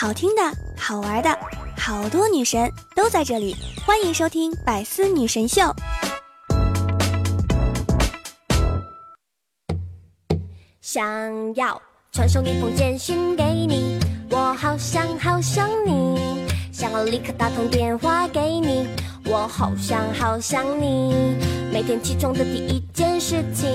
[0.00, 0.40] 好听的、
[0.78, 1.28] 好玩的，
[1.76, 5.60] 好多女神都在这里，欢迎收听《百思女神秀》。
[10.80, 11.78] 想要
[12.12, 13.98] 传送一封简讯给你，
[14.30, 18.88] 我好想好想你，想要立刻打通电话给你，
[19.26, 21.36] 我好想好想你。
[21.70, 23.68] 每天起床的第一件事情，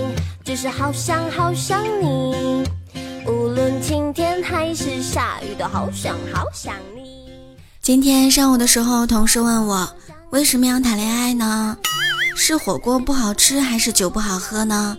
[0.43, 2.63] 就是好想好想你。
[4.45, 7.25] 还是下雨，的好想好想你。
[7.81, 9.89] 今天上午的时候，同事问我
[10.29, 11.75] 为什么要谈恋爱呢？
[12.35, 14.95] 是火锅不好吃，还是酒不好喝呢？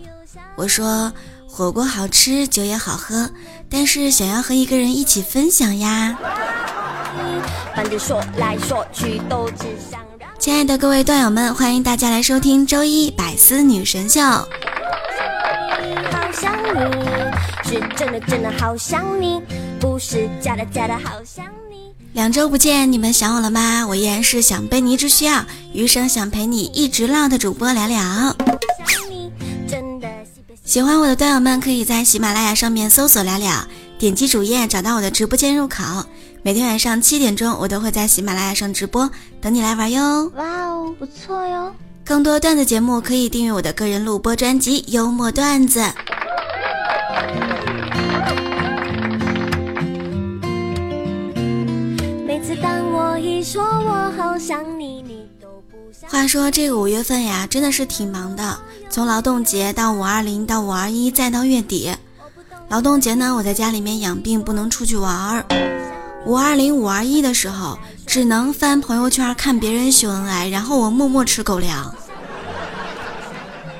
[0.55, 1.11] 我说。
[1.49, 3.27] 火锅好吃，酒也好喝，
[3.67, 6.15] 但是想要和一个人一起分享呀。
[10.37, 14.21] 亲爱的各位段友们，欢迎大家来收听周一百思女神秀。
[22.13, 23.85] 两周不见，你们想我了吗？
[23.87, 28.35] 我依然是想被你一直需要，余生想陪你一直浪的主播聊聊。
[30.63, 33.51] 喜欢我的段友们，可以在喜马拉雅上面搜索聊聊，
[33.99, 35.83] 点击主页找到我的直播间入口。
[36.43, 39.09] 每天晚上七点钟，我都会在喜马拉雅上直播，
[39.41, 40.31] 等你来玩哟。
[40.35, 41.75] 哇哦，不错哟！
[42.05, 45.81] 更多段子节目可以订阅我的个人录播专辑《幽默段子》。
[52.47, 55.77] 次当我一说我好想你，你都不。
[56.07, 58.57] 话说这个五月份呀，真的是挺忙的。
[58.89, 61.93] 从劳动节到五二零，到五二一，再到月底。
[62.69, 65.45] 劳动节呢，我在家里面养病，不能出去玩儿。
[66.25, 71.93] 五二零、五二一的时候，只能翻朋友圈看别人秀恩爱，然后我默默吃狗粮。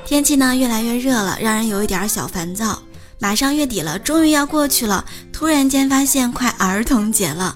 [0.06, 2.80] 天气呢越来越热了，让人有一点小烦躁。
[3.18, 7.56] 马上月底了，终于要过去了，突然间发现快儿童节了。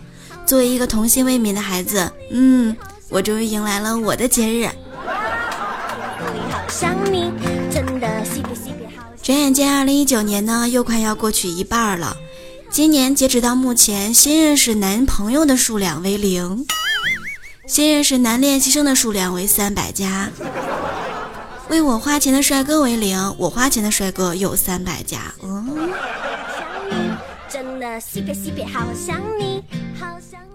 [0.52, 2.75] 作为一个童心未泯的孩子，嗯。
[3.07, 4.69] 我终于迎来了我的节日。
[9.23, 12.17] 转眼间，二零一九年呢又快要过去一半了。
[12.69, 16.66] 今年截止到目前，新认识男朋友的数量为零，
[17.66, 20.28] 新认识男练习生的数量为三百家。
[21.69, 25.34] 为我花钱的帅哥为零，我花钱的帅哥有三百家。
[25.41, 25.94] 嗯。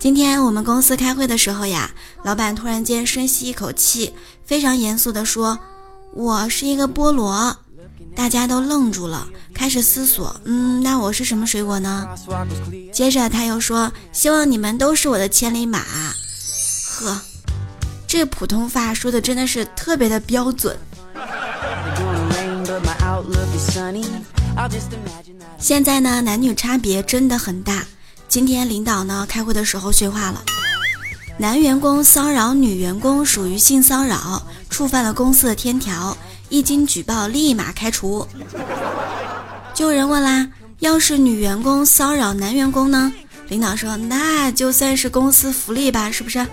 [0.06, 1.90] 今天我们公司开会的时候呀，
[2.22, 5.58] 老板突然间深吸一口气，非常严肃地说
[6.14, 7.56] ：“我是一个菠萝。”
[8.14, 12.06] 大家都愣住了，开始思索：“嗯，那我是什么水果呢？”
[12.94, 15.80] 接着他又说：“希望你们都是我的千里马。”
[17.00, 17.20] 呵，
[18.06, 20.78] 这普通话说的真的是特别的标准。
[25.58, 27.84] 现在呢，男女差别真的很大。
[28.28, 30.42] 今天领导呢开会的时候训话了，
[31.38, 36.16] 男员工骚扰女员工属于性骚扰，触犯了公司的天条，
[36.48, 38.26] 一经举报立马开除。
[39.72, 40.48] 就有人问啦，
[40.80, 43.12] 要是女员工骚扰男员工呢？
[43.48, 46.46] 领导说那就算是公司福利吧，是不是？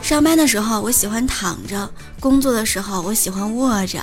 [0.00, 4.00] 上班的时候我喜欢躺着，工作的时候我喜欢卧着，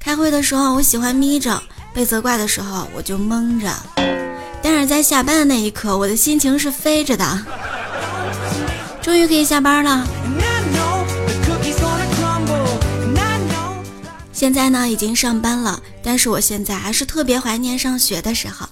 [0.00, 1.62] 开会的时候我喜欢眯着。
[1.96, 3.70] 被责怪的时候，我就蒙着；
[4.62, 7.42] 但是在下班的那一刻，我的心情是飞着的。
[9.00, 10.06] 终于可以下班了。
[14.30, 18.68] 现在呢，已经上班了，但是我现在还是特别怀念上学的时候。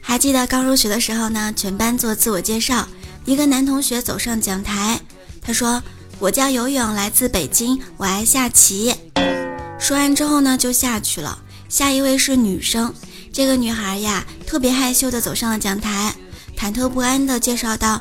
[0.00, 2.88] 还记得刚入学的时候呢，全班做自我介绍，
[3.26, 4.98] 一个男同学走上讲台，
[5.40, 5.80] 他说
[6.18, 8.92] ：“我叫游泳，来自北京，我爱下棋。”
[9.78, 11.38] 说完之后呢，就下去了。
[11.68, 12.92] 下一位是女生，
[13.30, 16.14] 这个女孩呀，特别害羞的走上了讲台，
[16.56, 18.00] 忐忑不安的介绍道：“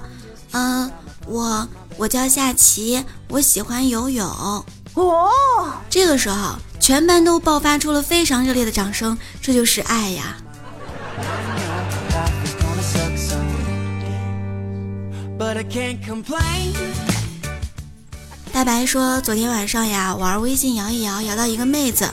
[0.52, 0.90] 嗯，
[1.26, 1.68] 我
[1.98, 4.26] 我叫夏琪，我喜欢游泳。”
[4.96, 5.30] 哦，
[5.90, 10.38] 这个时候，全班都爆发出了非常热烈的掌声，这就是爱呀！
[18.54, 22.10] 大白说，昨天晚上呀，玩微信摇一摇，摇到一个妹子。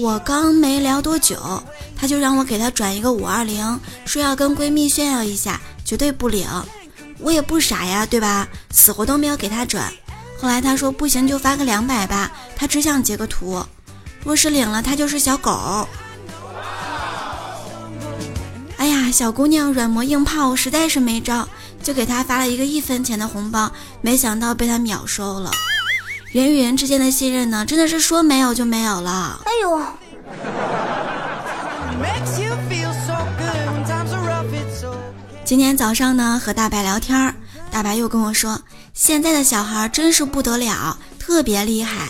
[0.00, 1.62] 我刚没聊多久，
[1.94, 6.48] 她就让我给她转一个五二零，说要跟闺蜜炫耀一下，绝对不领。
[7.18, 8.48] 我也不傻呀，对吧？
[8.70, 9.92] 死活都没有给她转。
[10.40, 13.62] 后来她说不行就发个两百吧，她只想截个图。
[14.24, 15.86] 若是领了，她就是小狗。
[18.78, 21.46] 哎呀，小姑娘软磨硬泡，实在是没招，
[21.82, 23.70] 就给她发了一个一分钱的红包，
[24.00, 25.50] 没想到被她秒收了。
[26.32, 29.40] 人与人之间的信任呢，真的是说没有就没有了。
[29.44, 29.82] 哎呦！
[35.44, 37.34] 今天早上呢，和大白聊天儿，
[37.68, 38.60] 大白又跟我说，
[38.94, 42.08] 现在的小孩真是不得了，特别厉害。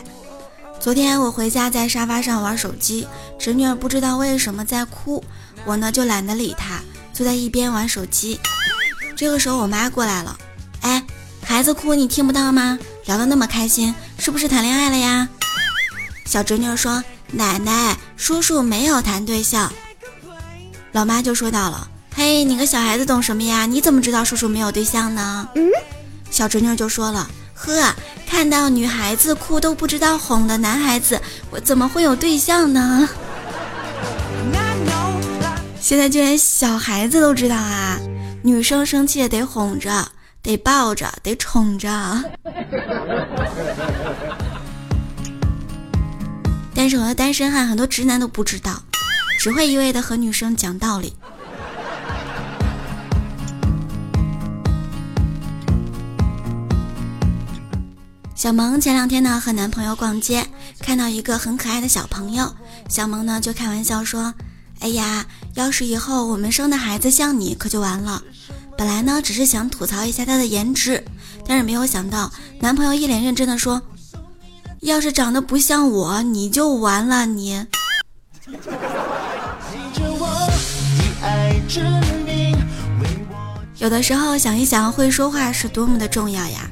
[0.79, 3.09] 昨天我回家在沙发上玩手机，
[3.39, 5.25] 侄女儿不知道为什么在哭，
[5.65, 6.81] 我呢就懒得理她，
[7.15, 8.39] 坐在一边玩手机。
[9.17, 10.37] 这个时候我妈过来了，
[10.83, 11.03] 哎，
[11.43, 12.79] 孩子哭你听不到吗？
[13.11, 15.29] 聊得那么开心，是不是谈恋爱了呀？
[16.27, 17.03] 小侄女说，
[17.33, 19.73] 奶奶，叔叔没有谈对象。
[20.93, 23.67] 老妈就说到了，嘿，你个小孩子懂什么呀？
[23.67, 25.49] 你怎么知道叔叔没有对象呢？
[25.57, 25.69] 嗯，
[26.31, 27.29] 小侄女就说了。
[27.53, 27.93] 呵，
[28.29, 31.21] 看到女孩子哭都不知道哄的男孩子，
[31.51, 33.09] 我怎么会有对象呢？
[35.81, 37.99] 现在居然小孩子都知道啊！
[38.45, 41.89] 女生生气也得哄着，得抱着，得宠着。
[46.75, 48.83] 但是我的单身汉很多直男都不知道，
[49.39, 51.15] 只会一味的和女生讲道理。
[58.35, 60.47] 小萌前两天呢和男朋友逛街，
[60.79, 62.55] 看到一个很可爱的小朋友，
[62.89, 64.33] 小萌呢就开玩笑说
[64.81, 68.23] ：“哎呀，要是以后我们生的孩子像你，可就完了。”
[68.81, 71.05] 本来呢只是想吐槽一下他的颜值，
[71.47, 73.83] 但是没有想到男朋友一脸认真的说
[74.81, 77.67] ：“要是长得不像我，你就完了你。”
[83.77, 86.71] 有的时候想一想，会说话是多么的重要呀。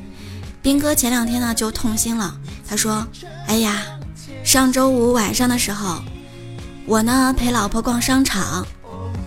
[0.62, 2.34] 斌哥前两天呢就痛心了，
[2.66, 3.06] 他说
[3.48, 3.82] ：“哎呀，
[4.42, 6.00] 上周五晚上的时候，
[6.86, 8.66] 我呢陪老婆逛商场，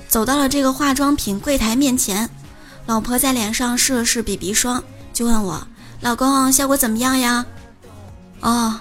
[0.08, 2.28] 走到了这个化妆品柜台面前，
[2.86, 4.84] 老婆在脸上试了试 BB 霜，
[5.14, 5.66] 就问我
[6.02, 7.46] 老公效果怎么样呀？
[8.42, 8.80] 哦，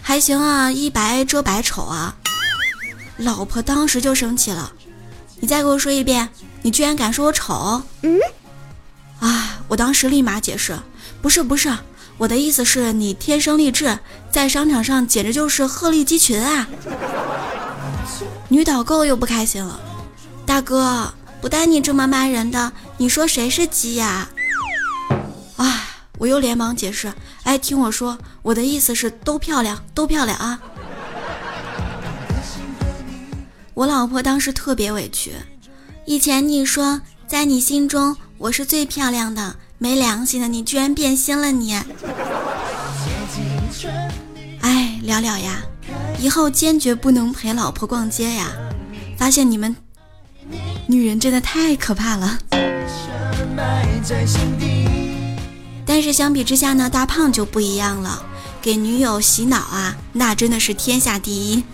[0.00, 2.14] 还行啊，一白遮百丑啊。
[3.16, 4.72] 老婆当时就生气了，
[5.40, 6.28] 你再给我说一遍，
[6.62, 7.82] 你居然敢说我丑？
[8.02, 8.18] 嗯，
[9.18, 10.78] 啊，我当时立马解释。”
[11.20, 11.76] 不是不是，
[12.16, 13.98] 我的意思是你天生丽质，
[14.30, 16.68] 在商场上简直就是鹤立鸡群啊！
[18.48, 19.80] 女导购又不开心了，
[20.46, 24.28] 大哥，不带你这么骂人的，你说谁是鸡呀？
[25.56, 25.84] 啊！
[26.18, 27.12] 我又连忙解释，
[27.44, 30.60] 哎，听我说，我的意思是都漂亮，都漂亮啊！
[33.74, 35.32] 我老婆当时特别委屈，
[36.06, 39.54] 以前你说在你心中我是最漂亮的。
[39.80, 41.72] 没良心的你，居然变心了你！
[44.60, 45.62] 哎，聊聊呀，
[46.18, 48.50] 以后坚决不能陪老婆逛街呀！
[49.16, 49.76] 发现你们
[50.88, 52.38] 女人真的太可怕了。
[55.84, 58.22] 但是相比之下呢，大胖就不一样了，
[58.60, 61.64] 给女友洗脑啊，那真的是天下第一。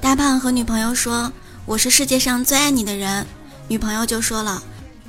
[0.00, 1.32] 大胖和女朋友说
[1.64, 3.26] ：“我是世界上最爱你的人。”
[3.68, 4.62] 女朋友就说了：“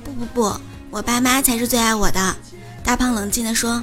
[0.04, 0.60] 不不不，
[0.90, 2.36] 我爸妈才是最爱我的。”
[2.84, 3.82] 大胖冷静地说：“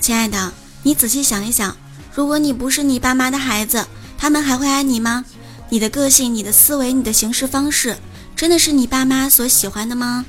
[0.00, 0.52] 亲爱的，
[0.82, 1.76] 你仔细想一想，
[2.14, 3.86] 如果你不是你爸妈的孩子，
[4.16, 5.24] 他们还会爱你吗？
[5.68, 7.98] 你的个性、你的思维、你的行事方式，
[8.36, 10.26] 真的是你爸妈所喜欢的吗？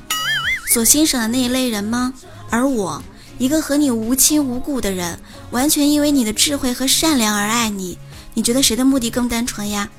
[0.72, 2.14] 所欣赏的那一类人吗？
[2.48, 3.02] 而我，
[3.36, 5.20] 一个和你无亲无故的人，
[5.50, 7.98] 完全因为你的智慧和善良而爱你，
[8.32, 9.90] 你觉得谁的目的更单纯呀？”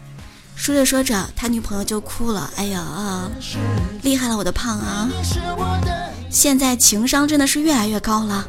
[0.58, 2.52] 说着说着，他女朋友就哭了。
[2.56, 3.30] 哎呀，
[4.02, 5.08] 厉害了，我的胖啊！
[6.32, 8.48] 现在情商真的是越来越高了。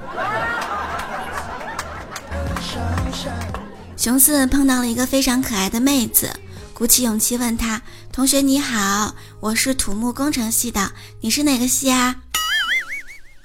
[3.97, 6.35] 熊四碰到了一个非常可爱的妹子，
[6.81, 12.17] 鼓起勇气问他：“同学你好，我是土木工程系的，你是哪个系啊？”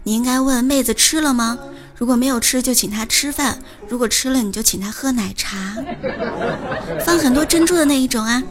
[0.05, 1.59] 你应该问妹子吃了吗？
[1.99, 3.59] 如果没有吃，就请她吃饭；
[3.91, 5.77] 如果吃了，你就请她喝奶茶，
[7.05, 8.43] 放很多珍珠的那一种啊。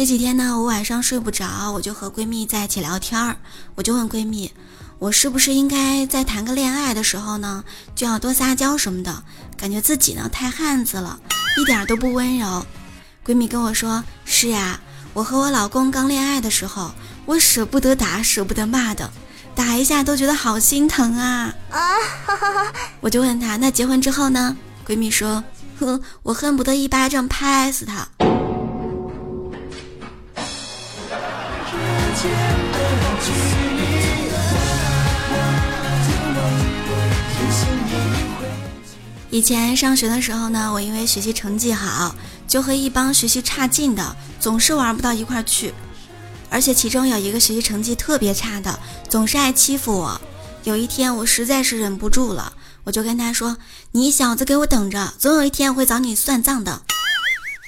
[0.00, 3.36] 这几天呢，我晚上睡不着，我就和闺蜜在一起聊天儿，
[3.74, 4.50] 我就问闺蜜，
[4.98, 7.62] 我是不是应该在谈个恋爱的时候呢，
[7.94, 9.22] 就要多撒娇什么的？
[9.58, 11.20] 感觉自己呢太汉子了，
[11.58, 12.64] 一点都不温柔。
[13.26, 14.80] 闺蜜跟我说：“是呀，
[15.12, 16.92] 我和我老公刚恋爱的时候，
[17.26, 19.10] 我舍不得打，舍不得骂的，
[19.54, 21.78] 打一下都觉得好心疼啊！”啊，
[23.02, 24.56] 我就问她：“那结婚之后呢？”
[24.88, 25.44] 闺蜜说
[25.78, 28.08] ：“哼，我恨不得一巴掌拍死他。”
[39.30, 42.14] 以前上学的时候呢，我因为学习成绩好，
[42.46, 45.72] 就和一帮学习差劲的总是玩不到一块去，
[46.50, 50.20] 而且其中有一个学习成绩特别差的，总是爱欺负我。
[50.64, 52.52] 有一天我实在是忍不住了，
[52.84, 53.56] 我就跟他说
[53.92, 56.82] ：“你小子给我等着，总有一天我会找你算账的。”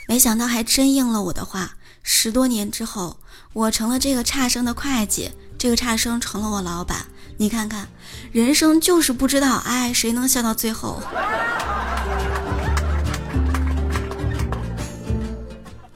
[0.06, 1.76] 没想到还真应了我的话。
[2.02, 3.18] 十多年之后，
[3.52, 7.06] 我成了这个差生的会计，这个差生成了我老板。
[7.38, 7.88] 你看看，
[8.30, 11.02] 人生就是不知道，哎，谁能笑到最后？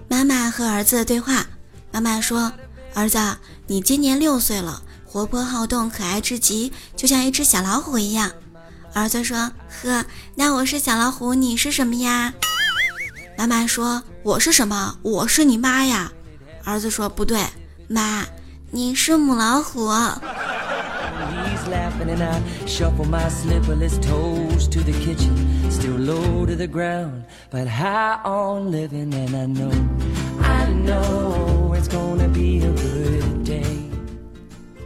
[0.09, 1.47] 妈妈和儿子的对话。
[1.93, 2.52] 妈妈说
[2.95, 3.19] ：“儿子，
[3.66, 8.33] 你今年六岁了，活泼好动，可爱至极，就像一只小老虎一样。”
[8.93, 9.52] 儿子说
[9.83, 12.35] ：“呵，那我是小老虎，你是什么呀？”
[13.38, 14.99] 妈妈说：“我是什么？
[15.02, 16.12] 我是你妈呀。”
[16.66, 17.38] 儿子说：“不对，
[17.87, 18.25] 妈，
[18.73, 19.88] 你是母老虎。”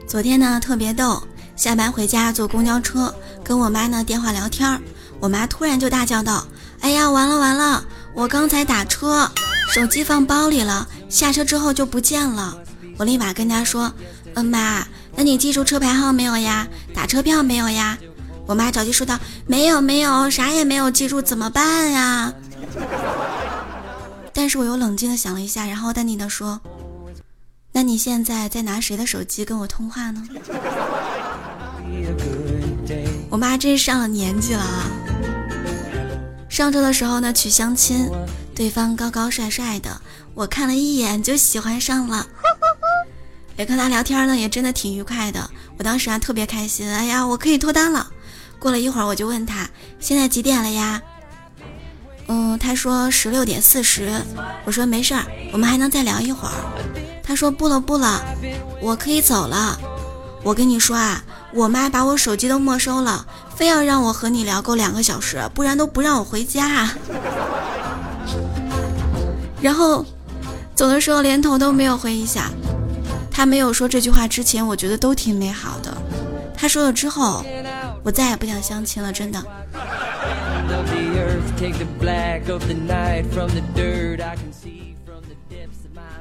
[0.07, 1.23] 昨天呢特别逗，
[1.57, 4.79] 下班回家坐公交车，跟我妈呢电话聊天儿
[5.19, 6.45] 我妈突然就大叫道
[6.83, 7.83] ：“哎呀，完了完了！
[8.13, 9.31] 我刚才打车，
[9.73, 12.59] 手机放包里了，下车之后就不见了。”
[12.99, 13.93] 我立马跟她说
[14.35, 14.85] ：“嗯，妈，
[15.15, 16.67] 那你记住车牌号没有呀？
[16.93, 17.97] 打车票没有呀？”
[18.47, 22.33] 我妈着急说道：“没有没有，啥也没有记住，怎么办呀？”
[24.35, 26.61] 但是我又冷静的想了一下，然后淡定的说。
[27.73, 30.27] 那你现在在拿谁的手机跟我通话呢？
[33.31, 34.91] 我妈真是上了年纪了啊！
[36.49, 38.11] 上周的时候呢，去相亲，
[38.61, 40.03] 对方高高帅帅的，
[40.35, 42.27] 我看了一眼就喜欢上了。
[43.57, 45.49] 也跟他聊天呢，也真的挺愉快的。
[45.79, 48.11] 我当时啊特别开心，哎呀，我可以脱单了。
[48.59, 49.67] 过了一会儿，我就问他
[49.99, 51.01] 现在几点了呀？
[52.27, 54.13] 嗯，他说十六点四十。
[54.67, 55.25] 我说没事儿，
[55.55, 56.53] 我们还能再聊一会儿。
[57.25, 58.23] 他说不了不了，
[58.83, 59.81] 我可以走了。
[60.43, 61.25] 我跟你说啊，
[61.55, 63.27] 我妈把我手机都没收了，
[63.57, 66.91] 非要让我和你聊够两个小时，不然都不让我回家。
[69.61, 70.05] 然后
[70.75, 72.51] 走的时候连头都没有回一下。
[73.31, 75.97] 他没有说这句话之前，我觉得都挺美好的。
[76.57, 77.45] 他说了之后，
[78.03, 79.43] 我再也不想相亲了，真的。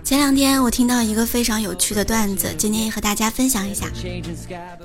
[0.02, 3.86] 前两天我听到一个非常有趣的段子，今天也和大家分享一下。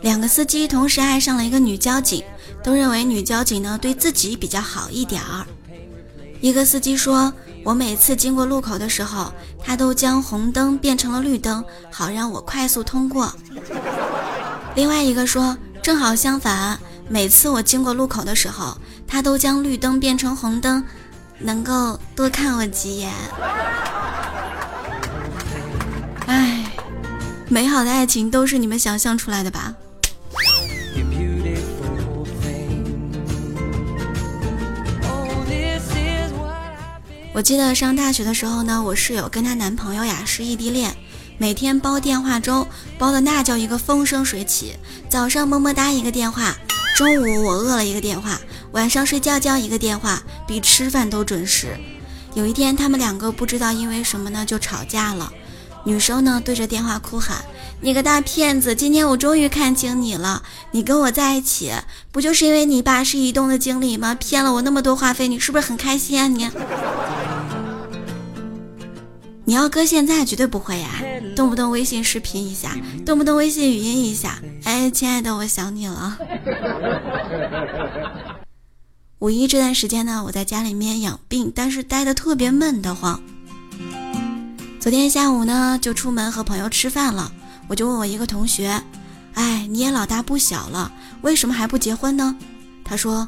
[0.02, 2.24] 两个司机同时爱上了一个女交警，
[2.62, 5.46] 都认为女交警呢对自己比较好一点儿。
[6.44, 7.32] 一个司机说
[7.64, 9.32] ：“我每次经过路口的时候，
[9.64, 13.34] 他都将红灯变成了绿灯，好让我快速通过。”
[14.76, 20.84] 另外一个说：“正好相反，每次我经过路口的时候，他都将绿灯变成红灯，
[21.38, 23.10] 能够多看我几眼。”
[26.28, 26.66] 唉，
[27.48, 29.74] 美好的爱情都是你们想象出来的吧？
[37.34, 40.94] 我记得上大学的时候呢，我室友跟她男朋友呀是异地恋，
[41.36, 42.64] 每天煲电话粥，
[42.96, 44.74] 煲的那叫一个风生水起。
[45.08, 46.54] 早上么么哒一个电话，
[46.96, 51.76] 中午我饿了一个电话，晚上睡觉觉一个电话，比吃饭都准时。
[52.34, 55.32] 有一天，他们两个不知道因为什么呢就吵架了。
[55.84, 57.44] 女生呢对着电话哭喊
[57.82, 58.74] ：“你个大骗子！
[58.74, 61.72] 今天我终于看清你了，你跟我在一起
[62.10, 64.14] 不就是因为你爸是移动的经理吗？
[64.14, 66.26] 骗了我那么多话费，你是不是很开心啊？
[66.26, 66.48] 你，
[69.44, 70.88] 你要搁现在绝对不会呀，
[71.36, 72.74] 动不动微信视频一下，
[73.04, 76.18] 动不动微信语音一下，哎，亲爱的，我想你了。
[79.20, 83.20] 五一这段时间呢，我在家里面养病，但是待的特别闷得慌。
[84.84, 87.32] 昨天下午呢，就出门和朋友吃饭了。
[87.68, 88.78] 我就问我一个同学
[89.32, 92.36] ：“哎，你也老大不小了，为什么还不结婚呢？”
[92.84, 93.26] 他说：“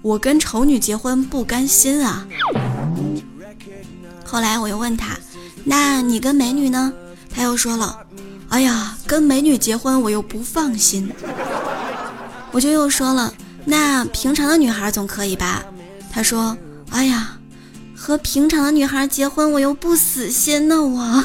[0.00, 2.26] 我跟丑女结婚不甘心啊。”
[4.24, 5.14] 后来我又问他
[5.62, 6.90] ：“那你跟美女呢？”
[7.28, 7.98] 他又说了
[8.48, 11.12] ：“哎呀，跟美女结婚我又不放心。”
[12.50, 13.30] 我就又说了
[13.66, 15.62] ：“那平常的女孩总可以吧？”
[16.10, 16.56] 他说
[16.88, 17.36] ：“哎呀。”
[18.06, 21.24] 和平常的女孩结婚，我又不死心呢，我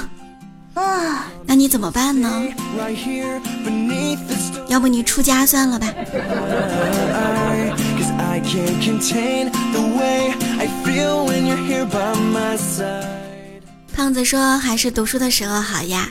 [0.75, 2.41] 啊，那你怎么办呢？
[4.69, 5.93] 要不你出家算了吧。
[13.93, 16.09] 胖子说还是读书的时候好呀。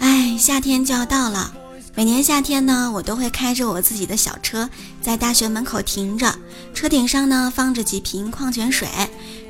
[0.00, 1.52] 哎，夏天就要到了，
[1.94, 4.68] 每年夏天呢，我都会开着我自己的小车，
[5.00, 6.34] 在大学门口停着，
[6.74, 8.88] 车顶上呢放着几瓶矿泉水，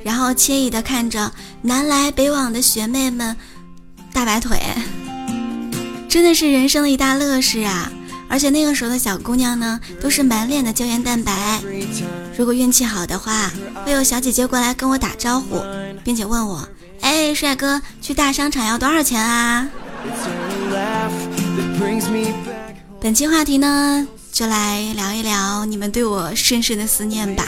[0.07, 1.33] 然后惬意的看着
[1.63, 3.35] 南来北往的学妹们
[4.13, 4.57] 大摆腿，
[6.07, 7.91] 真的是人生的一大乐事啊！
[8.29, 11.59] 而且那个时候的小姑娘呢，都是满脸的胶原蛋白，
[12.37, 13.51] 如果运气好的话，
[13.85, 15.61] 会有小姐姐过来跟我打招呼，
[16.05, 16.65] 并且问我
[17.03, 19.67] ：“哎，帅哥，去大商场要多少钱啊？”
[23.01, 27.43] 本期话题呢，就来聊一聊你们对我深深的思念吧。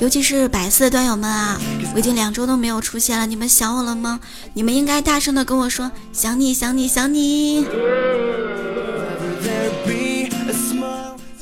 [0.00, 1.60] 尤其是白色的段友们啊，
[1.94, 4.18] 我已经两周都没有出现了，你们想我了吗？
[4.52, 7.66] 你们应该大声的跟我说想你想你想你。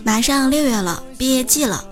[0.05, 1.85] 马上六月了，毕业季了，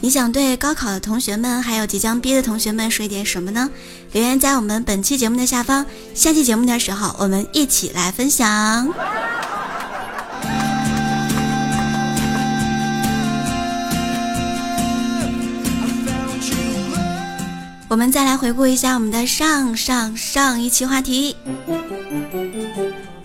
[0.00, 3.68] 你想对高考的同学们，还有即将毕业的同学们说一点什么呢？
[4.12, 8.88] 留言在我们本期节目的下方，下期节目的时候我们一起来分享。
[17.92, 21.36] 我们再来回顾一下我们的上上上一期话题，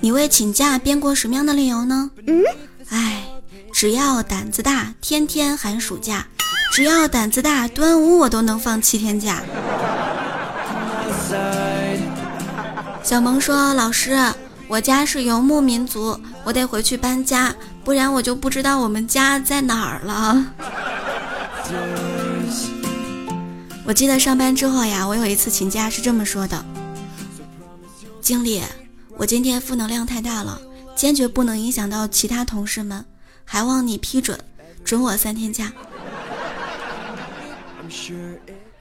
[0.01, 2.11] 你为请假编过什么样的理由呢？
[2.27, 2.43] 嗯，
[2.89, 3.23] 哎，
[3.71, 6.17] 只要胆子大，天天寒暑假；
[6.73, 9.41] 只要胆子大，端午我都能放七天假。
[13.01, 14.19] 小萌说：“老师，
[14.67, 17.55] 我家是游牧民族，我得回去搬家，
[17.85, 20.45] 不然我就不知道我们家在哪儿了。”
[23.87, 26.65] 我记得上班之后呀，我有一次请假是这么说的
[28.19, 28.61] ：“经理，
[29.15, 30.61] 我今天负能量太大了，
[30.93, 33.05] 坚决不能影响到其他同事们，
[33.45, 34.37] 还望你批准，
[34.83, 35.71] 准我三天假。”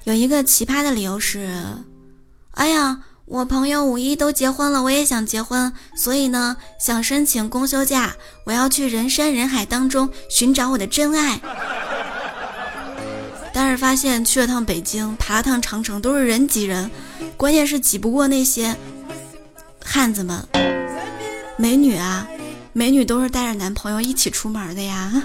[0.03, 1.55] 有一个奇葩的理由是
[2.51, 11.41] ：“哎呀，我朋友五一都结婚了，我也想结婚，所以呢，想申请公休假，我要去人山人海当中寻找我的真爱。”
[13.57, 16.91] 但是发现去了趟北京，爬了趟长城，都是人挤人，
[17.39, 18.77] 关键是挤不过那些
[19.83, 20.47] 汉子们。
[21.57, 22.29] 美女啊，
[22.75, 25.11] 美女都是带着男朋友一起出门的呀。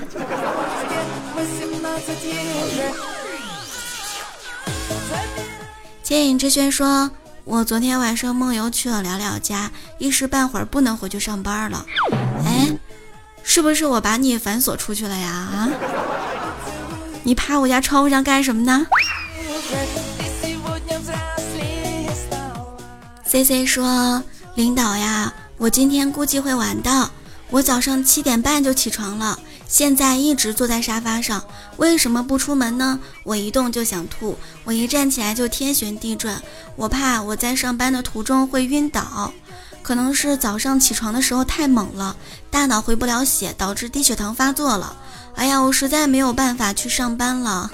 [6.02, 7.12] 千影之轩说
[7.44, 11.86] ：“我昨天晚上梦游去了聊聊家，一时半会儿不能回去上班了。
[12.46, 12.70] 哎，
[13.44, 15.30] 是不是我把你反锁出去了呀？
[15.30, 15.70] 啊？”
[17.24, 18.88] 你趴我家窗户上干什么呢
[23.24, 24.24] ？C C 说
[24.56, 27.10] ：“领导呀，我今天估计会晚到。
[27.50, 31.44] 我早上七点半就起床了，现在一直坐在沙发上。
[31.78, 33.00] 为什么不出门呢？
[33.24, 36.42] 我一动就想吐，我一站起来就天旋地转。
[36.78, 39.34] 我怕我在上班的途中会晕倒，
[39.82, 42.16] 可能是早上起床的时候太猛了，
[42.50, 44.96] 大脑回不了血，导致低血糖发作了。”
[45.36, 47.72] 哎呀，我实在没有办法去上班了，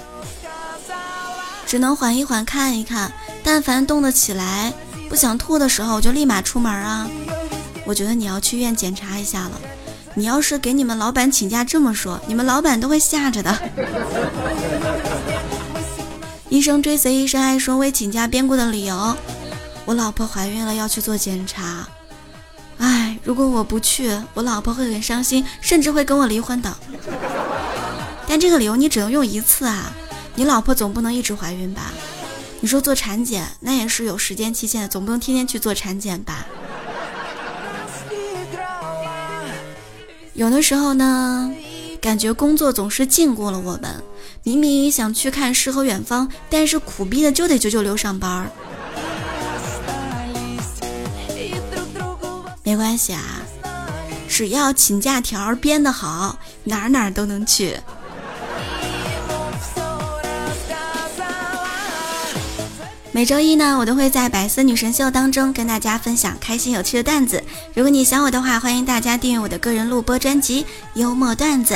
[1.65, 3.11] 只能缓一缓，看一看。
[3.43, 4.71] 但凡动得起来，
[5.09, 7.09] 不想吐的时候，我就立马出门啊。
[7.83, 9.51] 我觉得你要去医院检查一下了。
[10.13, 13.57] 你要是给你们老板请假这么说，你们老板都会吓着的。
[16.49, 19.15] 医生追随医生爱说为请假编过的理由，
[19.85, 21.87] 我老婆怀孕了要去做检查。
[22.79, 26.77] 哎，如果我不去，我老婆会很伤心，甚至会跟我离婚的。
[28.27, 29.91] 但这个理由你只能用一次啊！
[30.35, 31.91] 你老婆总不能一直怀孕吧？
[32.59, 36.45] 你说做产检那也是有时间期限的，总不能天天去做产检吧？
[40.33, 41.51] 有的时候呢，
[41.99, 44.03] 感觉工作总是禁锢了我们。
[44.43, 48.49] 明明想去看诗和远方，但是苦逼的就得九九六上班。
[52.77, 53.41] 没关系啊，
[54.29, 57.75] 只要请假条编得好，哪哪都能去。
[63.11, 67.43] 每周一呢，我都会在百思女神秀当中跟大家分享开心有趣的段子。
[67.73, 70.63] 如果你想我的话，欢迎大家订阅我的个人录播专辑
[70.93, 71.73] 《幽默段子》，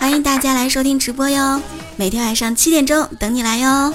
[0.00, 1.62] 欢迎大家来收听直播哟，
[1.94, 3.94] 每天晚上七点钟等你来哟。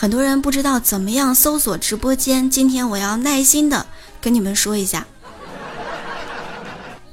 [0.00, 3.84] 很多人不知道怎么样搜索直播间，今天我要耐心的
[4.18, 5.06] 跟你们说一下，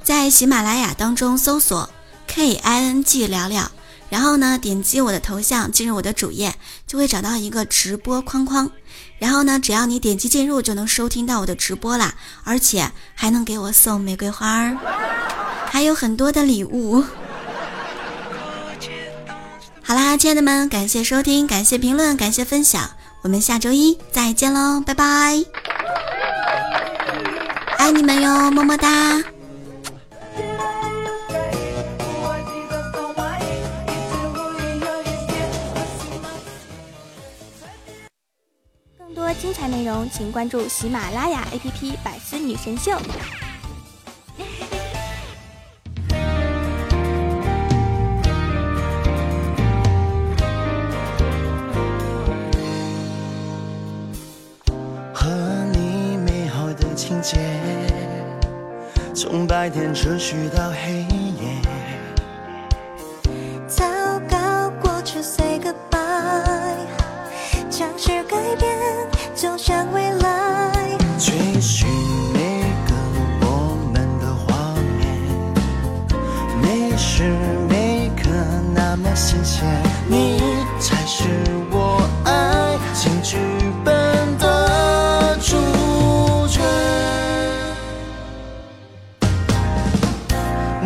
[0.02, 1.90] 在喜马拉雅当中搜索
[2.26, 3.70] K I N G 聊聊，
[4.08, 6.54] 然后呢点击我的头像进入我的主页，
[6.86, 8.70] 就会找到一个直播框框，
[9.18, 14.74] 然后呢只要你点击进入就能收听到我的直播啦，而且还能给我送玫瑰花儿，
[15.70, 17.04] 还有很多的礼物。
[19.88, 22.90] 好啦，亲爱的们，感谢收听，感谢评论，感谢分享，
[23.22, 25.42] 我们下周一再见喽，拜拜。
[27.78, 29.22] 爱你们哟，么么哒。
[38.98, 42.92] 更多精彩内容，请关注喜马拉雅 APP《百思女神秀》。
[59.68, 61.17] 白天持续到黑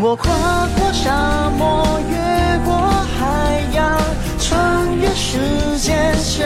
[0.05, 0.33] 我跨
[0.77, 3.97] 过沙漠，越过海洋，
[4.37, 5.39] 穿越时
[5.79, 6.45] 间线，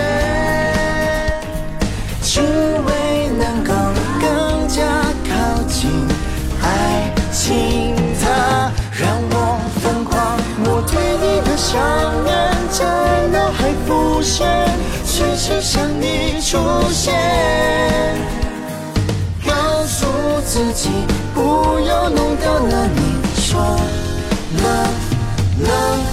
[2.20, 3.72] 只为能够
[4.20, 4.82] 更加
[5.24, 5.88] 靠近
[6.62, 7.96] 爱情。
[8.20, 11.80] 它让我疯狂，我对你的想
[12.24, 12.36] 念
[12.70, 12.84] 在
[13.32, 14.46] 脑海浮现，
[15.02, 16.58] 随时想你出
[16.92, 17.14] 现。
[19.46, 20.06] 告诉
[20.44, 20.90] 自己
[21.34, 23.15] 不要弄掉了你。
[23.56, 23.62] 说
[24.62, 24.92] love
[25.62, 26.05] love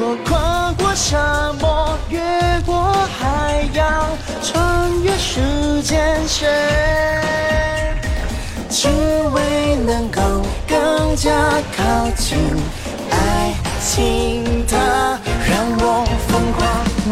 [0.00, 2.20] 我跨过沙漠，越
[2.64, 2.80] 过
[3.18, 4.06] 海洋，
[4.40, 6.48] 穿越时间线，
[8.70, 8.86] 只
[9.34, 10.22] 为能够
[10.68, 11.32] 更加
[11.76, 12.38] 靠近
[13.10, 14.64] 爱情。
[14.68, 16.62] 它让我疯狂，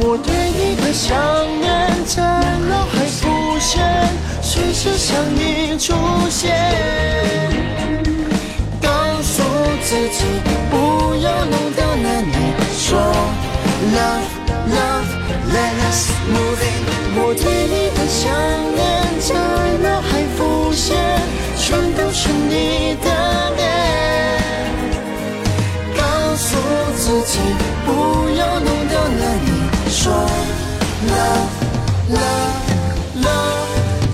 [0.01, 1.19] 我对你的想
[1.61, 2.23] 念在
[2.69, 3.83] 脑海浮现，
[4.41, 5.93] 随时向你出
[6.31, 6.55] 现。
[8.81, 8.89] 告
[9.23, 9.43] 诉
[9.83, 10.25] 自己
[10.71, 12.66] 不要弄掉了你。
[12.89, 14.31] 说 love
[14.71, 15.11] love
[15.51, 16.87] let us move it。
[17.19, 18.31] 我对你的想
[18.77, 18.79] 念
[19.19, 19.35] 在
[19.83, 20.95] 脑海浮现，
[21.59, 23.07] 全都是你的
[23.57, 23.61] 脸。
[25.97, 26.01] 告
[26.37, 26.47] 诉
[26.95, 27.41] 自己
[27.85, 27.91] 不
[28.39, 29.49] 要弄丢了你。
[29.91, 30.13] 说
[31.09, 31.51] love
[32.15, 32.67] love
[33.21, 33.67] love，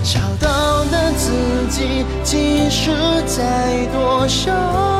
[0.03, 1.29] 找到了自
[1.69, 2.89] 己，即使
[3.27, 4.92] 再多伤。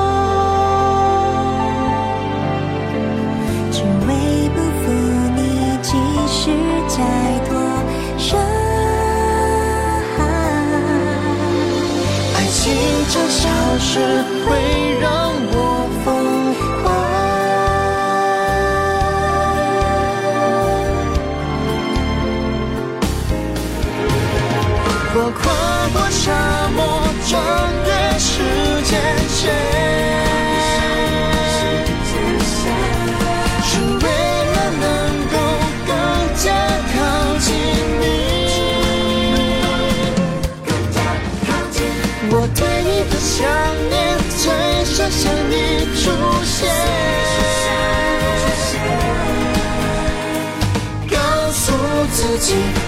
[52.43, 52.83] 告诉自己不